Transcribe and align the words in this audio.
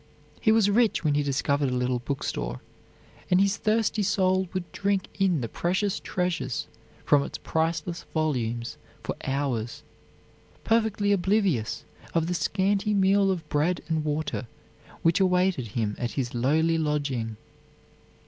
He 0.41 0.51
was 0.51 0.67
rich 0.67 1.03
when 1.03 1.13
he 1.13 1.21
discovered 1.21 1.69
a 1.69 1.75
little 1.75 1.99
bookstore, 1.99 2.59
and 3.29 3.39
his 3.39 3.57
thirsty 3.57 4.01
soul 4.01 4.47
would 4.51 4.71
drink 4.71 5.07
in 5.19 5.41
the 5.41 5.47
precious 5.47 5.99
treasures 5.99 6.65
from 7.05 7.21
its 7.21 7.37
priceless 7.37 8.01
volumes 8.11 8.77
for 9.03 9.15
hours, 9.25 9.83
perfectly 10.63 11.11
oblivious 11.11 11.83
of 12.15 12.25
the 12.25 12.33
scanty 12.33 12.95
meal 12.95 13.29
of 13.29 13.47
bread 13.47 13.81
and 13.89 14.03
water 14.03 14.47
which 15.03 15.19
awaited 15.19 15.67
him 15.77 15.95
at 15.99 16.13
his 16.13 16.33
lowly 16.33 16.79
lodging. 16.79 17.37